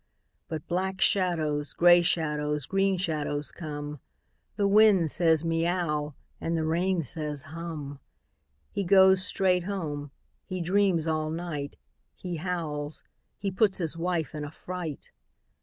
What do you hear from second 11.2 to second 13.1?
night. He howls.